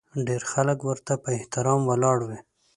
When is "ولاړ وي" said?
1.89-2.39